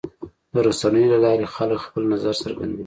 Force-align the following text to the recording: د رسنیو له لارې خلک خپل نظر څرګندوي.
د 0.53 0.55
رسنیو 0.67 1.11
له 1.13 1.17
لارې 1.25 1.47
خلک 1.55 1.79
خپل 1.85 2.03
نظر 2.13 2.33
څرګندوي. 2.43 2.79